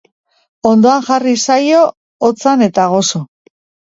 Ondoan 0.69 1.03
jarri 1.09 1.33
zaio, 1.49 1.83
otzan 2.31 2.65
eta 2.69 2.87
gozo. 2.95 3.21